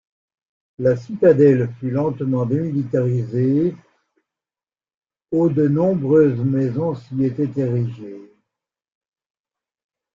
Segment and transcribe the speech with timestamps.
[0.79, 3.75] La citadelle fut lentement démilitarisée,
[5.29, 8.15] au de nombreuses maisons s'y étaient érigé.